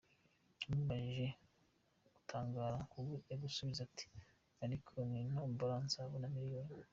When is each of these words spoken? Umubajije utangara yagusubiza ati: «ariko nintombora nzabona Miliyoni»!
Umubajije 0.69 1.27
utangara 2.19 2.79
yagusubiza 3.31 3.79
ati: 3.87 4.05
«ariko 4.63 4.93
nintombora 5.09 5.75
nzabona 5.85 6.27
Miliyoni»! 6.35 6.75